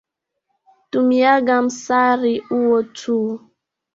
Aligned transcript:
Tumiaga 0.89 1.61
msari 1.61 2.33
uo 2.49 2.83
tu. 2.97 3.17